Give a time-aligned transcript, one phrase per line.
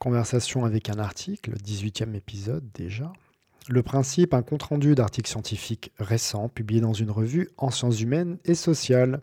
[0.00, 3.12] Conversation avec un article, 18e épisode déjà.
[3.68, 8.54] Le principe, un compte-rendu d'articles scientifiques récents publié dans une revue en sciences humaines et
[8.54, 9.20] sociales.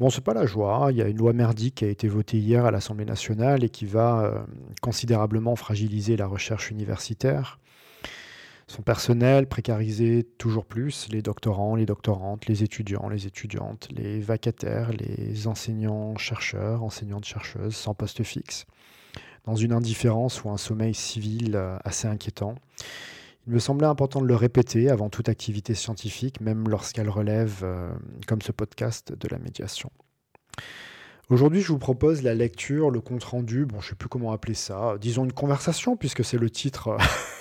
[0.00, 0.88] Bon, c'est pas la joie.
[0.92, 3.68] Il y a une loi merdique qui a été votée hier à l'Assemblée nationale et
[3.68, 4.42] qui va euh,
[4.80, 7.60] considérablement fragiliser la recherche universitaire.
[8.68, 14.90] Son personnel précarisé toujours plus, les doctorants, les doctorantes, les étudiants, les étudiantes, les vacataires,
[14.90, 18.64] les enseignants-chercheurs, enseignantes-chercheuses sans poste fixe
[19.44, 22.54] dans une indifférence ou un sommeil civil euh, assez inquiétant.
[23.46, 27.92] Il me semblait important de le répéter avant toute activité scientifique, même lorsqu'elle relève, euh,
[28.28, 29.90] comme ce podcast, de la médiation.
[31.28, 34.54] Aujourd'hui, je vous propose la lecture, le compte-rendu, bon, je ne sais plus comment appeler
[34.54, 36.96] ça, disons une conversation, puisque c'est le titre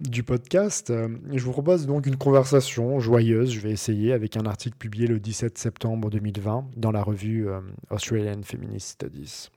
[0.00, 0.92] du podcast.
[1.32, 5.20] Je vous propose donc une conversation joyeuse, je vais essayer, avec un article publié le
[5.20, 9.50] 17 septembre 2020 dans la revue euh, Australian Feminist Studies.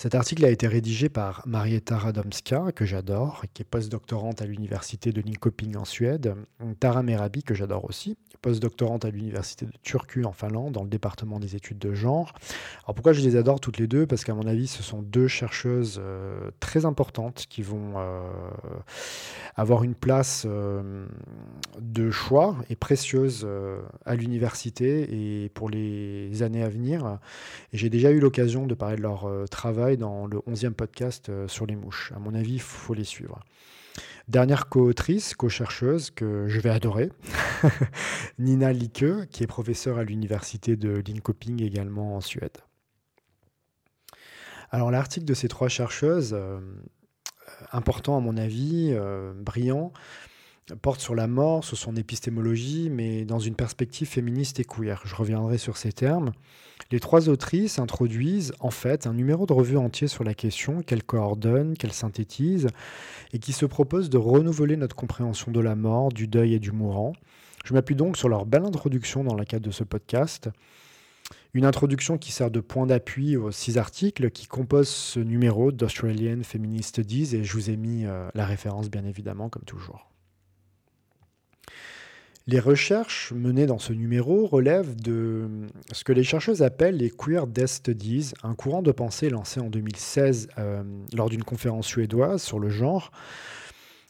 [0.00, 5.12] Cet article a été rédigé par Marietta Radomska, que j'adore, qui est postdoctorante à l'université
[5.12, 6.34] de Linköping en Suède,
[6.78, 11.38] Tara Merabi, que j'adore aussi, postdoctorante à l'université de Turku en Finlande, dans le département
[11.38, 12.32] des études de genre.
[12.84, 14.06] Alors pourquoi je les adore toutes les deux?
[14.06, 18.22] Parce qu'à mon avis, ce sont deux chercheuses euh, très importantes qui vont euh,
[19.54, 21.04] avoir une place euh,
[21.78, 23.46] de choix et précieuse
[24.06, 27.18] à l'université et pour les années à venir.
[27.74, 31.66] J'ai déjà eu l'occasion de parler de leur travail dans le 11e podcast euh, sur
[31.66, 32.12] les mouches.
[32.14, 33.40] À mon avis, il faut les suivre.
[34.28, 37.10] Dernière co-autrice, co-chercheuse que je vais adorer,
[38.38, 42.58] Nina Lieke, qui est professeure à l'université de Linköping également en Suède.
[44.70, 46.60] Alors l'article de ces trois chercheuses, euh,
[47.72, 49.92] important à mon avis, euh, brillant,
[50.74, 55.02] porte sur la mort, sur son épistémologie, mais dans une perspective féministe et queer.
[55.04, 56.32] Je reviendrai sur ces termes.
[56.90, 61.04] Les trois autrices introduisent en fait un numéro de revue entier sur la question qu'elles
[61.04, 62.68] coordonnent, qu'elles synthétisent,
[63.32, 66.72] et qui se propose de renouveler notre compréhension de la mort, du deuil et du
[66.72, 67.12] mourant.
[67.64, 70.48] Je m'appuie donc sur leur belle introduction dans le cadre de ce podcast.
[71.52, 76.42] Une introduction qui sert de point d'appui aux six articles qui composent ce numéro d'Australian
[76.42, 80.10] Feminist Studies, et je vous ai mis euh, la référence bien évidemment, comme toujours.
[82.46, 85.48] Les recherches menées dans ce numéro relèvent de
[85.92, 89.68] ce que les chercheuses appellent les Queer Death Studies, un courant de pensée lancé en
[89.68, 90.82] 2016 euh,
[91.14, 93.12] lors d'une conférence suédoise sur le genre.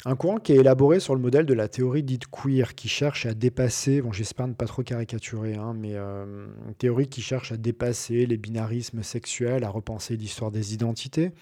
[0.07, 3.27] Un courant qui est élaboré sur le modèle de la théorie dite queer, qui cherche
[3.27, 7.53] à dépasser, bon j'espère ne pas trop caricaturer, hein, mais euh, une théorie qui cherche
[7.53, 11.33] à dépasser les binarismes sexuels, à repenser l'histoire des identités,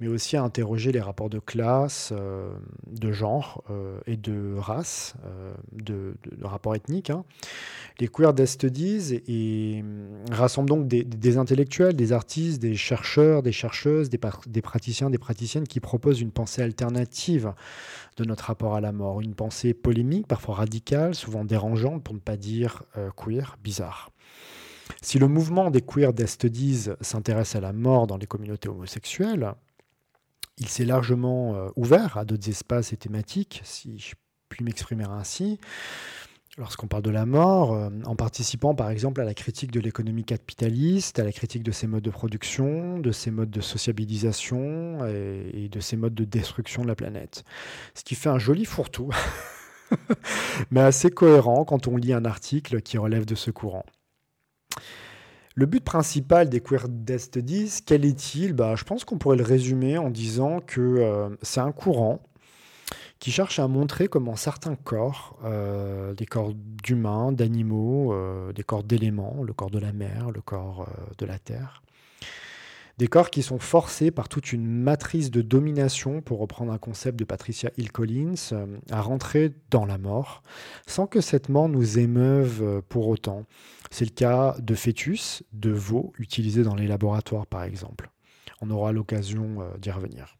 [0.00, 2.52] mais aussi à interroger les rapports de classe, euh,
[2.86, 7.10] de genre euh, et de race, euh, de, rapports ethniques.
[7.10, 7.24] Hein.
[7.98, 9.84] Les Queer Death Studies et,
[10.30, 15.66] rassemblent donc des, intellectuels, des artistes, des chercheurs, des chercheuses, des, des, praticiens, des praticiennes
[15.66, 17.52] qui proposent une pensée alternative
[18.16, 22.20] de notre rapport à la mort, une pensée polémique, parfois radicale, souvent dérangeante, pour ne
[22.20, 22.84] pas dire
[23.16, 24.10] queer, bizarre.
[25.02, 29.54] Si le mouvement des Queer Death Studies s'intéresse à la mort dans les communautés homosexuelles,
[30.58, 34.14] il s'est largement euh, ouvert à d'autres espaces et thématiques, si je
[34.48, 35.60] puis m'exprimer ainsi,
[36.56, 40.24] lorsqu'on parle de la mort, euh, en participant par exemple à la critique de l'économie
[40.24, 45.68] capitaliste, à la critique de ses modes de production, de ses modes de sociabilisation et,
[45.68, 47.44] de ses modes de destruction de la planète.
[47.94, 49.10] Ce qui fait un joli fourre-tout,
[50.70, 53.84] mais assez cohérent quand on lit un article qui relève de ce courant.
[55.58, 58.52] Le but principal des Queer Death Studies, quel est-il?
[58.52, 62.20] Bah, Je pense qu'on pourrait le résumer en disant que euh, c'est un courant
[63.18, 68.84] qui cherche à montrer comment certains corps, euh, des corps d'humains, d'animaux, euh, des corps
[68.84, 70.88] d'éléments, le corps de la mer, le corps
[71.18, 71.82] de la terre,
[72.98, 77.18] des corps qui sont forcés par toute une matrice de domination, pour reprendre un concept
[77.18, 80.42] de Patricia Hill Collins, euh, à rentrer dans la mort,
[80.86, 83.44] sans que cette mort nous émeuve euh, pour autant.
[83.90, 88.10] C'est le cas de fœtus, de veaux utilisés dans les laboratoires par exemple.
[88.60, 90.37] On aura l'occasion euh, d'y revenir.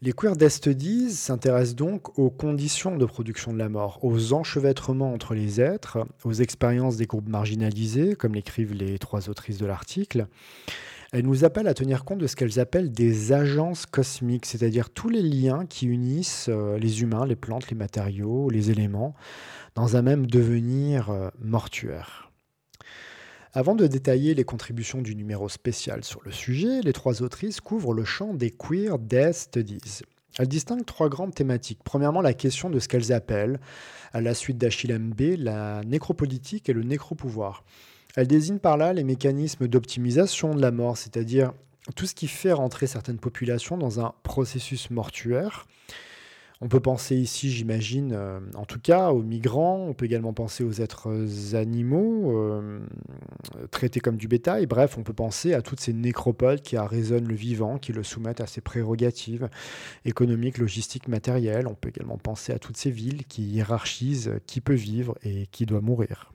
[0.00, 5.34] Les Queer Death s'intéressent donc aux conditions de production de la mort, aux enchevêtrements entre
[5.34, 10.28] les êtres, aux expériences des groupes marginalisés, comme l'écrivent les trois autrices de l'article.
[11.10, 15.08] Elles nous appellent à tenir compte de ce qu'elles appellent des agences cosmiques, c'est-à-dire tous
[15.08, 19.16] les liens qui unissent euh, les humains, les plantes, les matériaux, les éléments,
[19.74, 22.27] dans un même devenir euh, mortuaire.
[23.58, 27.92] Avant de détailler les contributions du numéro spécial sur le sujet, les trois autrices couvrent
[27.92, 30.02] le champ des Queer Death Studies.
[30.38, 31.80] Elles distinguent trois grandes thématiques.
[31.82, 33.58] Premièrement, la question de ce qu'elles appellent,
[34.12, 37.64] à la suite d'Achille MB, la nécropolitique et le nécropouvoir.
[38.14, 41.52] Elle désigne par là les mécanismes d'optimisation de la mort, c'est-à-dire
[41.96, 45.66] tout ce qui fait rentrer certaines populations dans un processus mortuaire
[46.60, 49.86] on peut penser ici, j'imagine, euh, en tout cas, aux migrants.
[49.88, 52.80] On peut également penser aux êtres animaux euh,
[53.70, 54.66] traités comme du bétail.
[54.66, 58.40] Bref, on peut penser à toutes ces nécropoles qui arraisonnent le vivant, qui le soumettent
[58.40, 59.48] à ses prérogatives
[60.04, 61.68] économiques, logistiques, matérielles.
[61.68, 65.64] On peut également penser à toutes ces villes qui hiérarchisent qui peut vivre et qui
[65.64, 66.32] doit mourir.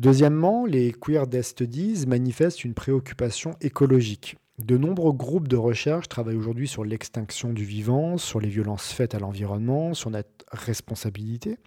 [0.00, 4.36] Deuxièmement, les Queer Death Studies manifestent une préoccupation écologique.
[4.58, 9.14] De nombreux groupes de recherche travaillent aujourd'hui sur l'extinction du vivant, sur les violences faites
[9.14, 11.58] à l'environnement, sur notre responsabilité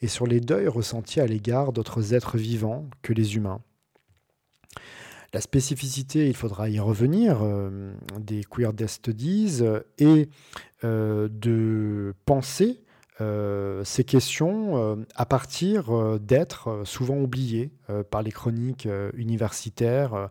[0.00, 3.60] et sur les deuils ressentis à l'égard d'autres êtres vivants que les humains.
[5.34, 9.62] La spécificité, il faudra y revenir, euh, des Queer Death Studies
[9.98, 10.28] et
[10.84, 12.82] euh, de penser
[13.20, 17.72] euh, ces questions à partir d'êtres souvent oubliés
[18.10, 20.28] par les chroniques universitaires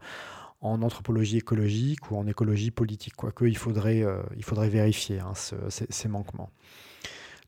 [0.62, 5.34] en anthropologie écologique ou en écologie politique, quoique il faudrait, euh, il faudrait vérifier hein,
[5.36, 6.52] ces, manquements.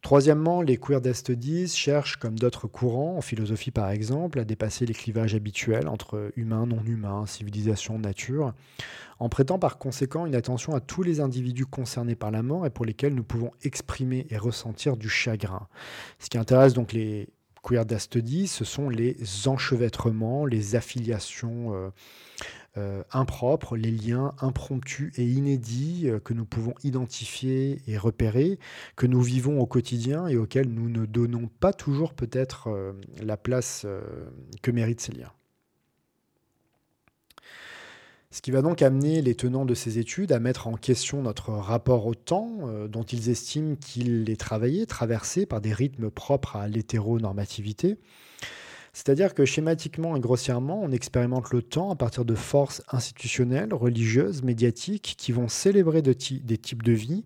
[0.02, 4.86] Troisièmement, les queer death studies cherchent, comme d'autres courants, en philosophie par exemple, à dépasser
[4.86, 8.54] les clivages habituels entre humain, non humain, civilisation, nature,
[9.20, 12.70] en prêtant par conséquent une attention à tous les individus concernés par la mort et
[12.70, 15.68] pour lesquels nous pouvons exprimer et ressentir du chagrin.
[16.20, 17.30] Ce qui intéresse donc les
[17.62, 19.16] queer death studies, ce sont les
[19.46, 21.74] enchevêtrements, les affiliations.
[21.74, 21.90] Euh,
[22.76, 28.58] euh, impropres, les liens impromptus et inédits euh, que nous pouvons identifier et repérer,
[28.96, 33.38] que nous vivons au quotidien et auxquels nous ne donnons pas toujours peut-être euh, la
[33.38, 33.86] place
[34.64, 35.32] que méritent ces liens.
[38.32, 41.52] Ce qui va donc amener les tenants de ces études à mettre en question notre
[41.52, 46.68] rapport au temps, dont ils estiment qu'il est travaillé, traversé par des rythmes propres à
[46.68, 48.00] l'hétéronormativité,
[48.94, 54.44] c'est-à-dire que schématiquement et grossièrement, on expérimente le temps à partir de forces institutionnelles, religieuses,
[54.44, 57.26] médiatiques, qui vont célébrer des types de vie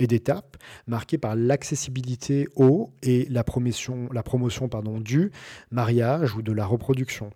[0.00, 0.56] et d'étapes
[0.86, 5.30] marquées par l'accessibilité au et la promotion, la promotion pardon, du
[5.70, 7.30] mariage ou de la reproduction.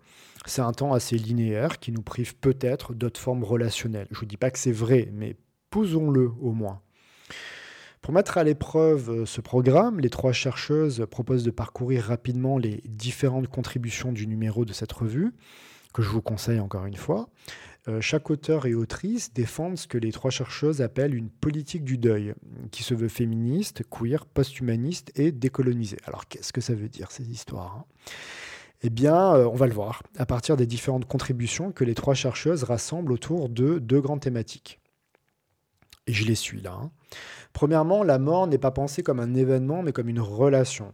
[0.45, 4.07] C'est un temps assez linéaire qui nous prive peut-être d'autres formes relationnelles.
[4.11, 5.35] Je ne vous dis pas que c'est vrai, mais
[5.69, 6.81] posons-le au moins.
[8.01, 12.81] Pour mettre à l'épreuve euh, ce programme, les trois chercheuses proposent de parcourir rapidement les
[12.85, 15.31] différentes contributions du numéro de cette revue,
[15.93, 17.29] que je vous conseille encore une fois.
[17.87, 21.97] Euh, chaque auteur et autrice défendent ce que les trois chercheuses appellent une politique du
[21.97, 22.33] deuil,
[22.71, 25.97] qui se veut féministe, queer, post-humaniste et décolonisée.
[26.05, 27.85] Alors qu'est-ce que ça veut dire ces histoires hein?
[28.81, 32.13] Eh bien, euh, on va le voir à partir des différentes contributions que les trois
[32.13, 34.79] chercheuses rassemblent autour de deux grandes thématiques.
[36.07, 36.79] Et je les suis là.
[36.81, 36.91] Hein.
[37.53, 40.91] Premièrement, la mort n'est pas pensée comme un événement, mais comme une relation.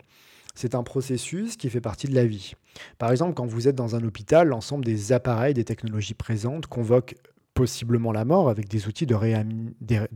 [0.56, 2.54] C'est un processus qui fait partie de la vie.
[2.98, 7.16] Par exemple, quand vous êtes dans un hôpital, l'ensemble des appareils, des technologies présentes convoquent
[7.56, 9.16] possiblement la mort avec des outils de,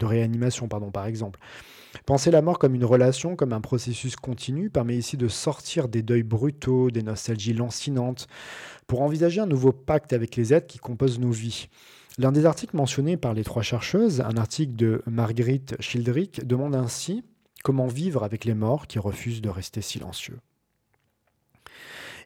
[0.05, 1.39] réanimation, pardon, par exemple.
[2.05, 6.03] Penser la mort comme une relation, comme un processus continu, permet ici de sortir des
[6.03, 8.27] deuils brutaux, des nostalgies lancinantes,
[8.87, 11.69] pour envisager un nouveau pacte avec les êtres qui composent nos vies.
[12.19, 17.23] L'un des articles mentionnés par les trois chercheuses, un article de Marguerite Schildrick, demande ainsi
[17.63, 20.37] comment vivre avec les morts qui refusent de rester silencieux.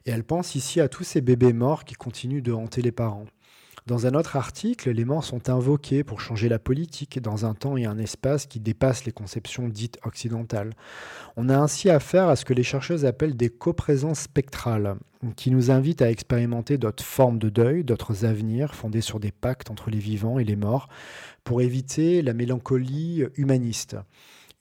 [0.04, 3.26] Et elle pense ici à tous ces bébés morts qui continuent de hanter les parents.
[3.86, 7.76] Dans un autre article, les morts sont invoqués pour changer la politique dans un temps
[7.76, 10.72] et un espace qui dépassent les conceptions dites occidentales.
[11.36, 14.96] On a ainsi affaire à ce que les chercheuses appellent des coprésences spectrales,
[15.36, 19.70] qui nous invitent à expérimenter d'autres formes de deuil, d'autres avenirs fondés sur des pactes
[19.70, 20.88] entre les vivants et les morts,
[21.44, 23.98] pour éviter la mélancolie humaniste.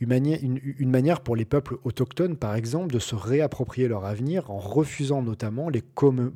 [0.01, 5.21] Une, manière pour les peuples autochtones, par exemple, de se réapproprier leur avenir en refusant
[5.21, 6.33] notamment les comme...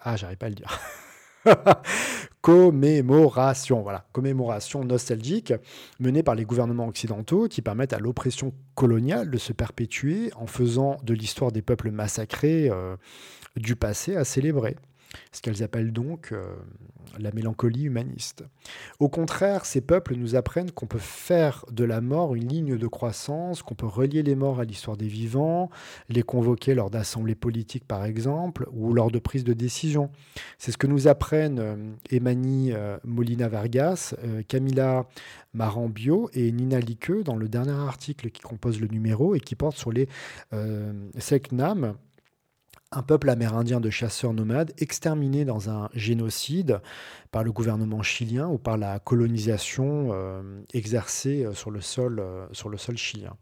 [0.00, 0.80] ah, j'arrive pas à le dire.
[2.40, 5.52] commémoration, voilà, commémoration nostalgique
[6.00, 10.98] menée par les gouvernements occidentaux qui permettent à l'oppression coloniale de se perpétuer en faisant
[11.02, 12.96] de l'histoire des peuples massacrés euh,
[13.56, 14.76] du passé à célébrer
[15.32, 16.54] ce qu'elles appellent donc euh,
[17.18, 18.44] la mélancolie humaniste.
[18.98, 22.86] Au contraire, ces peuples nous apprennent qu'on peut faire de la mort une ligne de
[22.86, 25.70] croissance, qu'on peut relier les morts à l'histoire des vivants,
[26.08, 30.10] les convoquer lors d'assemblées politiques par exemple, ou lors de prises de décision.
[30.58, 31.76] C'est ce que nous apprennent euh,
[32.10, 34.14] Emani euh, Molina Vargas,
[34.48, 35.06] Camila
[35.54, 39.76] Marambio et Nina Lique dans le dernier article qui compose le numéro et qui porte
[39.76, 40.08] sur les
[41.18, 41.94] Seknam,
[42.90, 46.80] un peuple amérindien de chasseurs nomades exterminé dans un génocide
[47.30, 52.46] par le gouvernement chilien ou par la colonisation euh, exercée euh, sur le, sol, euh,
[52.52, 53.36] sur le sol chilien.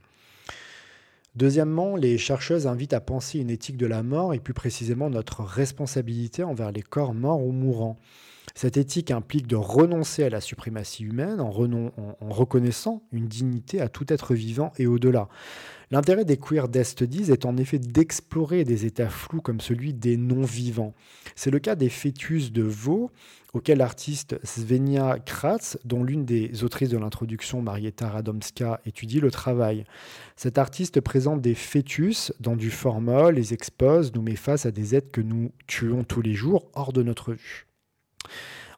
[1.36, 5.44] Deuxièmement, les chercheuses invitent à penser une éthique de la mort et plus précisément notre
[5.44, 7.98] responsabilité envers les corps morts ou mourants.
[8.56, 14.10] Cette éthique implique de renoncer à la suprématie humaine en, reconnaissant une dignité à tout
[14.10, 15.28] être vivant et au-delà.
[15.90, 20.16] L'intérêt des queer death studies est en effet d'explorer des états flous comme celui des
[20.16, 20.94] non-vivants.
[21.34, 23.10] C'est le cas des fœtus de veau,
[23.52, 29.84] auquel l'artiste Svenja Kratz, dont l'une des autrices de l'introduction, Marietta Radomska, étudie le travail.
[30.34, 34.94] Cet artiste présente des fœtus dans du formol, les expose, nous met face à des
[34.94, 37.66] êtres que nous tuons tous les jours hors de notre vue.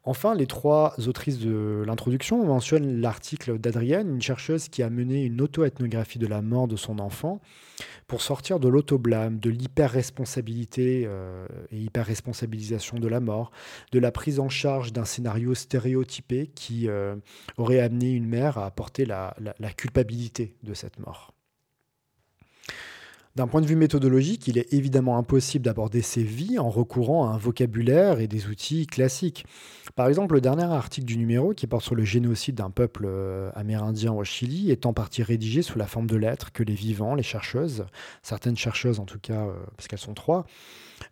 [0.04, 5.40] Enfin, les trois autrices de l'introduction mentionnent l'article d'Adrienne, une chercheuse qui a mené une
[5.40, 7.42] auto-ethnographie de la mort de son enfant
[8.06, 13.50] pour sortir de l'autoblâme, de l'hyper-responsabilité euh, et hyper-responsabilisation de la mort,
[13.92, 17.16] de la prise en charge d'un scénario stéréotypé qui euh,
[17.58, 19.34] aurait amené une mère à porter la
[19.76, 21.34] culpabilité de cette mort.
[23.38, 27.34] D'un point de vue méthodologique, il est évidemment impossible d'aborder ces vies en recourant à
[27.34, 29.46] un vocabulaire et des outils classiques.
[29.94, 33.52] Par exemple, le dernier article du numéro, qui porte sur le génocide d'un peuple euh,
[33.54, 37.14] amérindien au Chili, est en partie rédigé sous la forme de lettres que les vivants,
[37.14, 37.86] les chercheuses,
[38.24, 40.44] certaines chercheuses en tout cas, euh, parce qu'elles sont trois,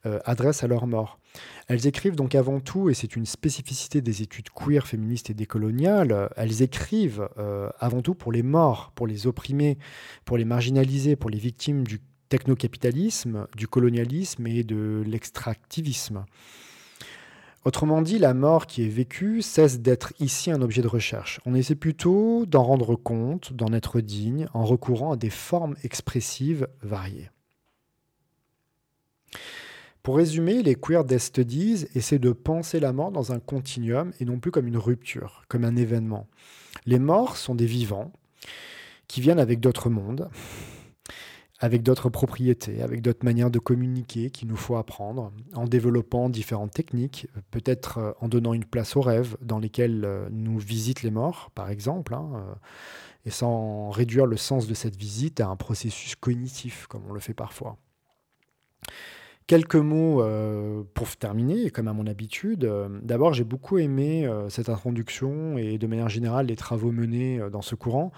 [0.04, 1.20] euh, adressent à leurs morts.
[1.68, 6.28] Elles écrivent donc avant tout, et c'est une spécificité des études queer, féministes et décoloniales,
[6.36, 7.28] elles écrivent
[7.78, 9.78] avant tout pour les morts, pour les opprimés,
[10.24, 16.24] pour les marginalisés, pour les victimes du technocapitalisme, du colonialisme et de l'extractivisme.
[17.64, 21.40] Autrement dit, la mort qui est vécue cesse d'être ici un objet de recherche.
[21.46, 26.68] On essaie plutôt d'en rendre compte, d'en être digne, en recourant à des formes expressives
[26.82, 27.30] variées.
[30.04, 34.24] Pour résumer, les Queer Death Studies essaient de penser la mort dans un continuum et
[34.24, 36.28] non plus comme une rupture, comme un événement.
[36.86, 38.12] Les morts sont des vivants
[39.08, 40.30] qui viennent avec d'autres mondes,
[41.58, 46.72] avec d'autres propriétés, avec d'autres manières de communiquer qu'il nous faut apprendre, en développant différentes
[46.72, 51.10] techniques, peut-être euh, en donnant une place aux rêves dans lesquels euh, nous visitent les
[51.10, 52.54] morts, par exemple, hein, euh,
[53.24, 57.20] et sans réduire le sens de cette visite à un processus cognitif, comme on le
[57.20, 57.76] fait parfois.
[59.46, 60.24] Quelques mots
[60.94, 62.68] pour terminer, comme à mon habitude.
[63.02, 67.76] D'abord, j'ai beaucoup aimé cette introduction et de manière générale les travaux menés dans ce
[67.76, 68.12] courant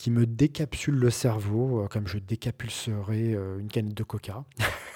[0.00, 4.44] qui me décapsule le cerveau, euh, comme je décapulserais euh, une canette de coca.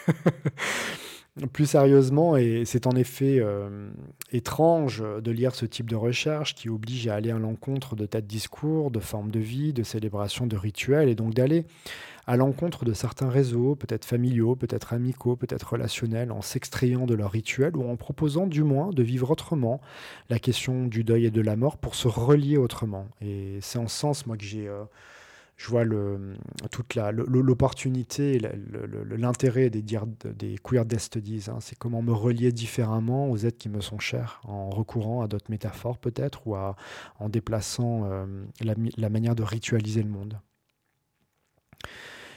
[1.52, 3.90] Plus sérieusement, et c'est en effet euh,
[4.30, 8.20] étrange de lire ce type de recherche qui oblige à aller à l'encontre de tas
[8.20, 11.64] de discours, de formes de vie, de célébrations, de rituels, et donc d'aller
[12.28, 17.32] à l'encontre de certains réseaux, peut-être familiaux, peut-être amicaux, peut-être relationnels, en s'extrayant de leurs
[17.32, 19.80] rituels ou en proposant du moins de vivre autrement
[20.30, 23.08] la question du deuil et de la mort pour se relier autrement.
[23.20, 24.68] Et c'est en ce sens, moi, que j'ai...
[24.68, 24.84] Euh,
[25.56, 25.84] je vois
[26.70, 28.40] toute l'opportunité,
[29.16, 31.44] l'intérêt des, des queer death studies.
[31.48, 31.58] Hein.
[31.60, 35.50] C'est comment me relier différemment aux êtres qui me sont chers, en recourant à d'autres
[35.50, 38.26] métaphores peut-être, ou en déplaçant euh,
[38.60, 40.40] la, manière de ritualiser le monde.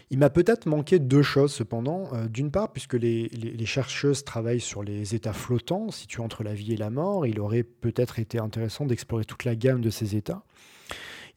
[0.09, 2.09] Il m'a peut-être manqué deux choses cependant.
[2.13, 6.73] Euh, d'une part, puisque les, chercheuses travaillent sur les états flottants situés entre la vie
[6.73, 10.43] et la mort, il aurait peut-être été intéressant d'explorer toute la gamme de ces états.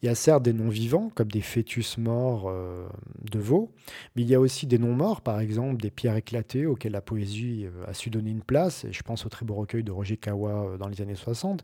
[0.01, 2.87] Il y a certes des non-vivants, comme des fœtus morts euh,
[3.31, 3.71] de veau,
[4.15, 7.65] mais il y a aussi des non-morts, par exemple des pierres éclatées auxquelles la poésie
[7.65, 10.17] euh, a su donner une place, et je pense au très beau recueil de Roger
[10.17, 11.63] Kawa dans les années 60.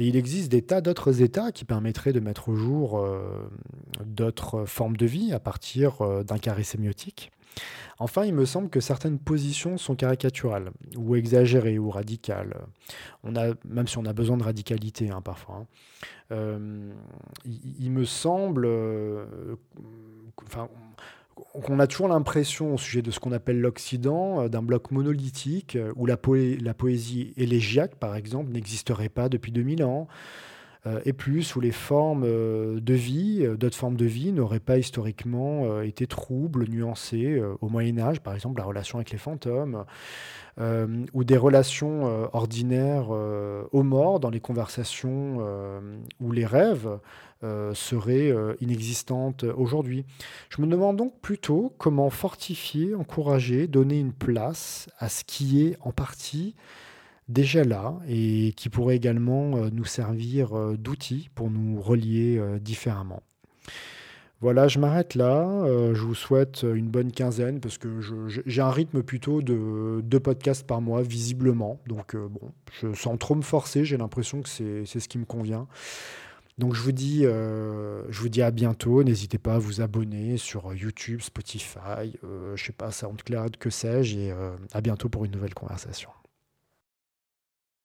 [0.00, 3.46] Et il existe des tas d'autres états qui permettraient de mettre au jour euh,
[4.02, 7.30] d'autres formes de vie à partir euh, d'un carré sémiotique.
[7.98, 12.56] Enfin, il me semble que certaines positions sont caricaturales, ou exagérées, ou radicales.
[13.24, 15.56] On a, même si on a besoin de radicalité hein, parfois.
[15.56, 15.66] Hein.
[16.32, 16.92] Euh,
[17.44, 18.68] il, me semble,
[20.46, 20.68] enfin,
[21.54, 25.76] on a toujours l'impression au sujet de ce qu'on appelle l'Occident, euh, d'un bloc monolithique
[25.76, 30.14] euh, où la, poésie élégiaque, par exemple, n'existerait pas depuis 2000 ans, euh,
[31.04, 36.06] et plus où les formes de vie, d'autres formes de vie n'auraient pas historiquement été
[36.06, 37.42] troubles, nuancées.
[37.60, 39.84] au Moyen Âge, par exemple, la relation avec les fantômes,
[40.58, 45.38] ou des relations ordinaires aux morts dans les conversations
[46.20, 46.88] ou les rêves.
[47.42, 50.04] Euh, serait euh, inexistante aujourd'hui.
[50.50, 55.78] Je me demande donc plutôt comment fortifier, encourager, donner une place à ce qui est
[55.80, 56.54] en partie
[57.30, 63.22] déjà là et qui pourrait également euh, nous servir d'outil pour nous relier différemment.
[64.40, 65.64] Voilà, je m'arrête là.
[65.66, 68.00] je vous souhaite une bonne quinzaine parce que
[68.46, 71.78] j'ai un rythme plutôt de deux podcasts par mois, visiblement.
[71.86, 73.84] Donc, bon, je sens trop me forcer.
[73.84, 75.66] J'ai l'impression que c'est ce qui me convient.
[76.60, 79.02] Donc je vous dis, euh, je vous dis à bientôt.
[79.02, 84.18] N'hésitez pas à vous abonner sur YouTube, Spotify, euh, je sais pas, SoundCloud, que sais-je,
[84.18, 86.10] et euh, à bientôt pour une nouvelle conversation.